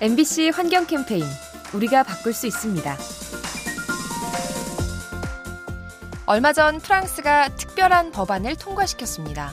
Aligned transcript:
MBC 0.00 0.50
환경 0.50 0.86
캠페인 0.86 1.24
우리가 1.74 2.04
바꿀 2.04 2.32
수 2.32 2.46
있습니다. 2.46 2.96
얼마 6.24 6.52
전 6.52 6.78
프랑스가 6.78 7.48
특별한 7.56 8.12
법안을 8.12 8.54
통과시켰습니다. 8.54 9.50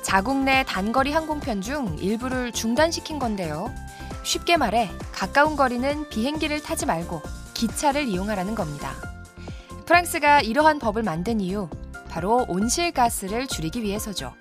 자국 0.00 0.44
내 0.44 0.62
단거리 0.64 1.10
항공편 1.10 1.60
중 1.60 1.98
일부를 1.98 2.52
중단시킨 2.52 3.18
건데요. 3.18 3.74
쉽게 4.22 4.56
말해 4.56 4.88
가까운 5.10 5.56
거리는 5.56 6.08
비행기를 6.08 6.62
타지 6.62 6.86
말고 6.86 7.20
기차를 7.54 8.06
이용하라는 8.06 8.54
겁니다. 8.54 8.92
프랑스가 9.86 10.40
이러한 10.40 10.78
법을 10.78 11.02
만든 11.02 11.40
이유 11.40 11.68
바로 12.08 12.44
온실가스를 12.48 13.48
줄이기 13.48 13.82
위해서죠. 13.82 14.34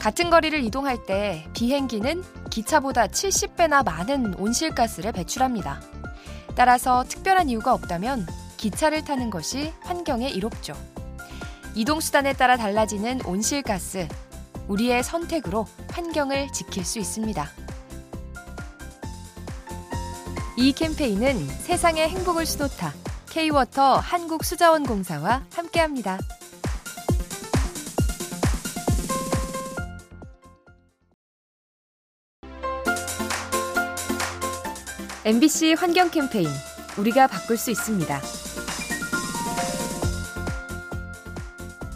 같은 0.00 0.28
거리를 0.28 0.60
이동할 0.64 1.06
때 1.06 1.46
비행기는 1.52 2.24
기차보다 2.52 3.06
70배나 3.06 3.82
많은 3.82 4.34
온실가스를 4.34 5.12
배출합니다. 5.12 5.80
따라서 6.54 7.02
특별한 7.08 7.48
이유가 7.48 7.72
없다면 7.72 8.26
기차를 8.58 9.04
타는 9.04 9.30
것이 9.30 9.72
환경에 9.80 10.28
이롭죠. 10.28 10.74
이동수단에 11.74 12.34
따라 12.34 12.58
달라지는 12.58 13.22
온실가스. 13.24 14.06
우리의 14.68 15.02
선택으로 15.02 15.66
환경을 15.92 16.52
지킬 16.52 16.84
수 16.84 16.98
있습니다. 16.98 17.48
이 20.58 20.72
캠페인은 20.74 21.48
세상의 21.48 22.10
행복을 22.10 22.44
수놓다. 22.44 22.92
K-워터 23.30 23.96
한국수자원공사와 23.96 25.46
함께합니다. 25.54 26.18
MBC 35.24 35.74
환경 35.74 36.10
캠페인 36.10 36.48
우리가 36.98 37.28
바꿀 37.28 37.56
수 37.56 37.70
있습니다. 37.70 38.20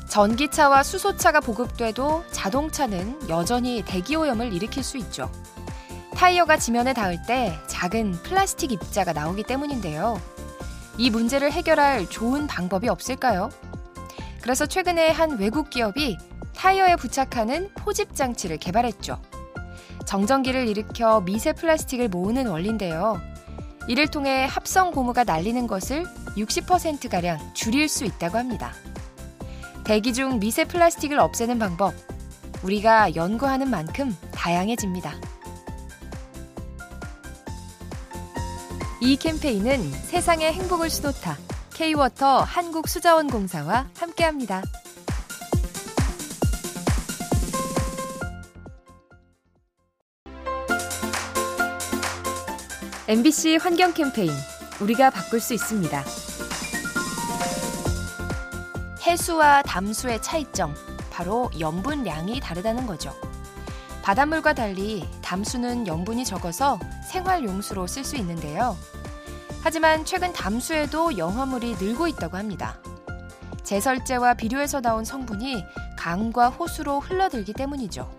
전기차와 0.07 0.85
수소차가 0.85 1.41
보급돼도 1.41 2.25
자동차는 2.31 3.29
여전히 3.29 3.83
대기오염을 3.85 4.53
일으킬 4.53 4.85
수 4.85 4.97
있죠. 4.99 5.29
타이어가 6.15 6.57
지면에 6.57 6.93
닿을 6.93 7.19
때 7.27 7.59
작은 7.67 8.13
플라스틱 8.23 8.71
입자가 8.71 9.13
나오기 9.13 9.43
때문인데요. 9.43 10.21
이 10.97 11.11
문제를 11.11 11.51
해결할 11.51 12.09
좋은 12.09 12.47
방법이 12.47 12.89
없을까요? 12.89 13.51
그래서 14.41 14.67
최근에 14.67 15.11
한 15.11 15.37
외국 15.41 15.69
기업이 15.69 16.17
타이어에 16.55 16.95
부착하는 16.95 17.71
포집 17.75 18.15
장치를 18.15 18.59
개발했죠. 18.59 19.21
정전기를 20.07 20.69
일으켜 20.69 21.21
미세 21.21 21.53
플라스틱을 21.53 22.09
모으는 22.09 22.47
원리인데요. 22.47 23.21
이를 23.89 24.09
통해 24.09 24.47
합성 24.49 24.91
고무가 24.91 25.25
날리는 25.25 25.67
것을 25.67 26.05
60%가량 26.37 27.39
줄일 27.55 27.89
수 27.89 28.05
있다고 28.05 28.39
합니다. 28.39 28.73
대기 29.85 30.13
중 30.13 30.39
미세 30.41 30.65
플라스틱을 30.65 31.19
없애는 31.19 31.59
방법, 31.59 31.95
우리가 32.63 33.15
연구하는 33.15 33.71
만큼 33.71 34.17
다양해집니다. 34.33 35.15
이 39.01 39.17
캠페인은 39.17 39.93
세상의 39.93 40.53
행복을 40.53 40.91
수놓다 40.91 41.37
K-워터 41.75 42.41
한국수자원공사와 42.41 43.91
함께합니다. 43.99 44.63
MBC 53.09 53.59
환경 53.63 53.95
캠페인 53.95 54.33
우리가 54.81 55.11
바꿀 55.11 55.39
수 55.39 55.55
있습니다. 55.55 56.05
해수와 59.01 59.63
담수의 59.63 60.21
차이점 60.21 60.75
바로 61.13 61.49
염분량이 61.57 62.41
다르다는 62.41 62.85
거죠. 62.85 63.15
바닷물과 64.03 64.55
달리 64.55 65.09
담수는 65.23 65.87
염분이 65.87 66.25
적어서 66.25 66.81
생활용수로 67.09 67.87
쓸 67.87 68.03
수 68.03 68.17
있는데요. 68.17 68.77
하지만 69.63 70.05
최근 70.05 70.33
담수에도 70.33 71.17
영화물이 71.17 71.77
늘고 71.77 72.09
있다고 72.09 72.37
합니다. 72.37 72.81
제설제와 73.63 74.35
비료에서 74.35 74.81
나온 74.81 75.05
성분이 75.05 75.65
강과 75.97 76.49
호수로 76.49 76.99
흘러들기 76.99 77.53
때문이죠. 77.53 78.11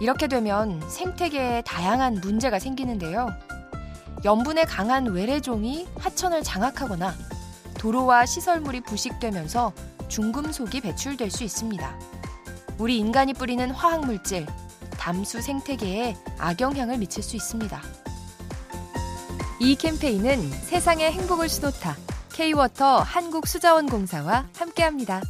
이렇게 0.00 0.26
되면 0.26 0.82
생태계에 0.90 1.62
다양한 1.62 2.14
문제가 2.14 2.58
생기는데요. 2.58 3.28
염분에 4.26 4.64
강한 4.64 5.06
외래종이 5.06 5.86
하천을 6.00 6.42
장악하거나 6.42 7.14
도로와 7.78 8.26
시설물이 8.26 8.80
부식되면서 8.80 9.72
중금속이 10.08 10.80
배출될 10.80 11.30
수 11.30 11.44
있습니다. 11.44 11.96
우리 12.78 12.98
인간이 12.98 13.34
뿌리는 13.34 13.70
화학물질, 13.70 14.44
담수 14.98 15.40
생태계에 15.40 16.16
악영향을 16.38 16.98
미칠 16.98 17.22
수 17.22 17.36
있습니다. 17.36 17.80
이 19.60 19.76
캠페인은 19.76 20.50
세상의 20.50 21.12
행복을 21.12 21.48
수놓다 21.48 21.96
K-워터 22.32 22.98
한국수자원공사와 22.98 24.48
함께합니다. 24.56 25.22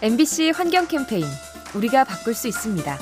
MBC 0.00 0.52
환경 0.54 0.86
캠페인 0.86 1.26
우리가 1.74 2.04
바꿀 2.04 2.32
수 2.32 2.46
있습니다. 2.46 2.98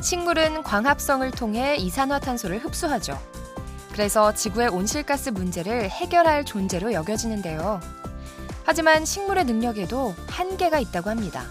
식물은 0.00 0.64
광합성을 0.64 1.30
통해 1.30 1.76
이산화탄소를 1.76 2.58
흡수하죠. 2.58 3.16
그래서 3.92 4.34
지구의 4.34 4.70
온실가스 4.70 5.30
문제를 5.30 5.88
해결할 5.88 6.44
존재로 6.44 6.92
여겨지는데요. 6.92 7.80
하지만 8.64 9.04
식물의 9.04 9.44
능력에도 9.44 10.16
한계가 10.26 10.80
있다고 10.80 11.08
합니다. 11.08 11.44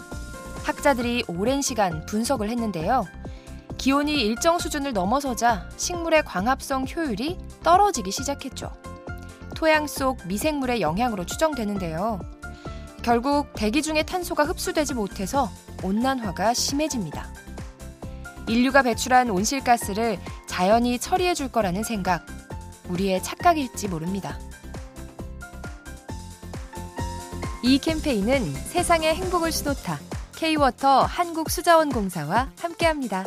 학자들이 0.66 1.24
오랜 1.30 1.62
시간 1.62 2.06
분석을 2.06 2.50
했는데요. 2.50 3.08
기온이 3.78 4.22
일정 4.24 4.60
수준을 4.60 4.92
넘어서자 4.92 5.70
식물의 5.78 6.26
광합성 6.26 6.88
효율이 6.94 7.38
떨어지기 7.64 8.12
시작했죠. 8.12 8.74
토양 9.58 9.88
속 9.88 10.20
미생물의 10.28 10.82
영향으로 10.82 11.26
추정되는데요. 11.26 12.20
결국 13.02 13.52
대기 13.56 13.82
중의 13.82 14.06
탄소가 14.06 14.44
흡수되지 14.44 14.94
못해서 14.94 15.50
온난화가 15.82 16.54
심해집니다. 16.54 17.28
인류가 18.48 18.84
배출한 18.84 19.32
온실가스를 19.32 20.20
자연이 20.46 21.00
처리해 21.00 21.34
줄 21.34 21.52
거라는 21.52 21.82
생각, 21.82 22.24
우리의 22.88 23.24
착각일지 23.24 23.88
모릅니다. 23.88 24.38
이 27.64 27.80
캠페인은 27.80 28.54
세상의 28.54 29.16
행복을 29.16 29.52
수놓다 29.52 29.98
K-워터 30.36 31.02
한국수자원공사와 31.02 32.52
함께합니다. 32.60 33.26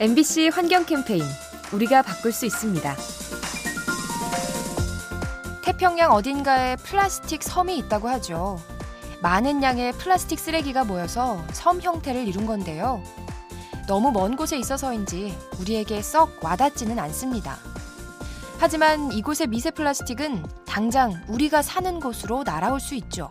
MBC 0.00 0.48
환경 0.48 0.86
캠페인 0.86 1.22
우리가 1.74 2.00
바꿀 2.00 2.32
수 2.32 2.46
있습니다. 2.46 2.96
태평양 5.62 6.12
어딘가에 6.12 6.76
플라스틱 6.76 7.42
섬이 7.42 7.76
있다고 7.76 8.08
하죠. 8.08 8.58
많은 9.20 9.62
양의 9.62 9.92
플라스틱 9.92 10.38
쓰레기가 10.38 10.84
모여서 10.84 11.44
섬 11.52 11.82
형태를 11.82 12.26
이룬 12.26 12.46
건데요. 12.46 13.02
너무 13.86 14.10
먼 14.10 14.36
곳에 14.36 14.56
있어서인지 14.56 15.36
우리에게 15.60 16.00
썩 16.00 16.42
와닿지는 16.42 16.98
않습니다. 16.98 17.58
하지만 18.58 19.12
이곳의 19.12 19.48
미세 19.48 19.70
플라스틱은 19.70 20.46
당장 20.64 21.22
우리가 21.28 21.60
사는 21.60 22.00
곳으로 22.00 22.42
날아올 22.42 22.80
수 22.80 22.94
있죠. 22.94 23.30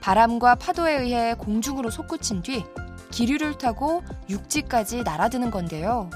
바람과 0.00 0.54
파도에 0.54 1.02
의해 1.02 1.34
공중으로 1.34 1.90
솟구친 1.90 2.40
뒤 2.40 2.64
기류를 3.10 3.58
타고 3.58 4.02
육지까지 4.28 5.02
날아드는 5.02 5.50
건데요. 5.50 6.10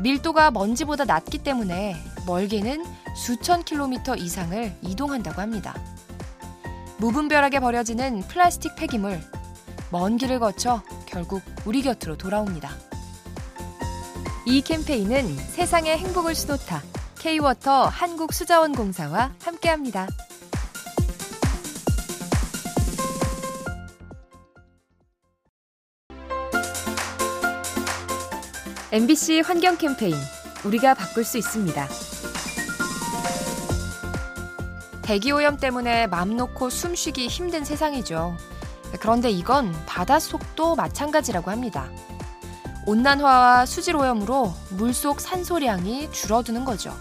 밀도가 0.00 0.50
먼지보다 0.50 1.04
낮기 1.04 1.38
때문에 1.38 1.96
멀게는 2.26 2.84
수천 3.16 3.64
킬로미터 3.64 4.16
이상을 4.16 4.74
이동한다고 4.82 5.40
합니다. 5.40 5.74
무분별하게 6.98 7.60
버려지는 7.60 8.22
플라스틱 8.22 8.76
폐기물. 8.76 9.20
먼 9.90 10.16
길을 10.16 10.40
거쳐 10.40 10.82
결국 11.06 11.42
우리 11.64 11.82
곁으로 11.82 12.16
돌아옵니다. 12.16 12.70
이 14.46 14.60
캠페인은 14.60 15.36
세상의 15.36 15.96
행복을 15.98 16.34
수놓다 16.34 16.82
K-워터 17.18 17.86
한국수자원공사와 17.86 19.32
함께합니다. 19.42 20.08
MBC 28.94 29.40
환경 29.40 29.76
캠페인 29.76 30.14
우리가 30.64 30.94
바꿀 30.94 31.24
수 31.24 31.36
있습니다. 31.36 31.88
대기오염 35.02 35.56
때문에 35.56 36.06
맘 36.06 36.36
놓고 36.36 36.70
숨쉬기 36.70 37.26
힘든 37.26 37.64
세상이죠. 37.64 38.36
그런데 39.00 39.30
이건 39.30 39.74
바닷속도 39.86 40.76
마찬가지라고 40.76 41.50
합니다. 41.50 41.90
온난화와 42.86 43.66
수질 43.66 43.96
오염으로 43.96 44.54
물속 44.70 45.20
산소량이 45.20 46.12
줄어드는 46.12 46.64
거죠. 46.64 46.96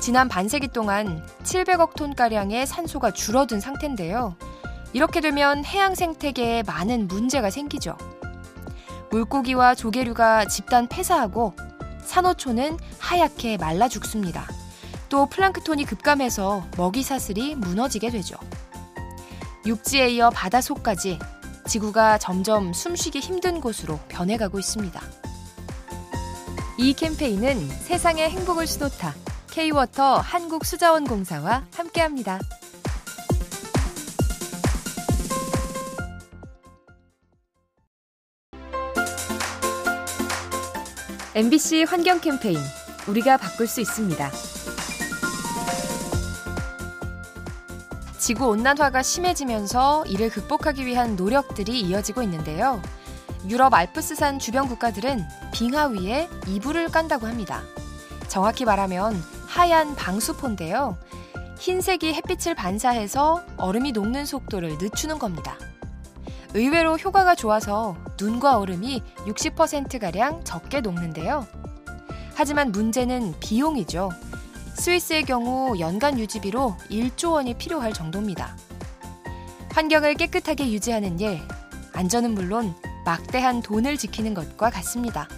지난 0.00 0.28
반세기 0.28 0.68
동안 0.68 1.26
700억 1.42 1.96
톤가량의 1.96 2.66
산소가 2.66 3.12
줄어든 3.12 3.60
상태인데요. 3.60 4.36
이렇게 4.92 5.22
되면 5.22 5.64
해양 5.64 5.94
생태계에 5.94 6.64
많은 6.64 7.08
문제가 7.08 7.48
생기죠. 7.48 7.96
물고기와 9.10 9.74
조개류가 9.74 10.46
집단 10.46 10.88
폐사하고 10.88 11.54
산호초는 12.04 12.78
하얗게 12.98 13.56
말라 13.58 13.88
죽습니다. 13.88 14.46
또 15.08 15.26
플랑크톤이 15.26 15.84
급감해서 15.84 16.66
먹이 16.76 17.02
사슬이 17.02 17.54
무너지게 17.54 18.10
되죠. 18.10 18.36
육지에 19.66 20.08
이어 20.10 20.30
바다 20.30 20.60
속까지 20.60 21.18
지구가 21.66 22.18
점점 22.18 22.72
숨쉬기 22.72 23.20
힘든 23.20 23.60
곳으로 23.60 23.98
변해가고 24.08 24.58
있습니다. 24.58 25.00
이 26.78 26.94
캠페인은 26.94 27.68
세상의 27.68 28.30
행복을 28.30 28.66
수놓다 28.66 29.14
K-워터 29.50 30.18
한국수자원공사와 30.18 31.66
함께합니다. 31.74 32.38
MBC 41.38 41.84
환경 41.84 42.20
캠페인 42.20 42.58
우리가 43.06 43.36
바꿀 43.36 43.68
수 43.68 43.80
있습니다. 43.80 44.28
지구 48.18 48.48
온난화가 48.48 49.04
심해지면서 49.04 50.04
이를 50.06 50.30
극복하기 50.30 50.84
위한 50.84 51.14
노력들이 51.14 51.80
이어지고 51.82 52.22
있는데요. 52.22 52.82
유럽 53.46 53.72
알프스산 53.72 54.40
주변 54.40 54.66
국가들은 54.66 55.22
빙하 55.52 55.86
위에 55.86 56.28
이불을 56.48 56.88
깐다고 56.88 57.28
합니다. 57.28 57.62
정확히 58.26 58.64
말하면 58.64 59.14
하얀 59.46 59.94
방수포인데요. 59.94 60.98
흰색이 61.60 62.14
햇빛을 62.14 62.56
반사해서 62.56 63.44
얼음이 63.58 63.92
녹는 63.92 64.26
속도를 64.26 64.78
늦추는 64.80 65.20
겁니다. 65.20 65.56
의외로 66.54 66.96
효과가 66.96 67.34
좋아서 67.34 67.96
눈과 68.18 68.58
얼음이 68.58 69.02
60%가량 69.26 70.44
적게 70.44 70.80
녹는데요. 70.80 71.46
하지만 72.34 72.72
문제는 72.72 73.34
비용이죠. 73.40 74.10
스위스의 74.74 75.24
경우 75.24 75.78
연간 75.78 76.18
유지비로 76.18 76.76
1조 76.90 77.32
원이 77.32 77.54
필요할 77.54 77.92
정도입니다. 77.92 78.56
환경을 79.72 80.14
깨끗하게 80.14 80.70
유지하는 80.72 81.20
일, 81.20 81.40
안전은 81.92 82.34
물론 82.34 82.74
막대한 83.04 83.60
돈을 83.60 83.96
지키는 83.96 84.34
것과 84.34 84.70
같습니다. 84.70 85.28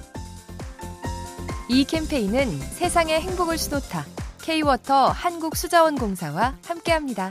이 1.69 1.85
캠페인은 1.85 2.59
세상의 2.59 3.21
행복을 3.21 3.56
수놓다 3.56 4.05
K-워터 4.43 5.09
한국수자원공사와 5.09 6.56
함께합니다. 6.67 7.31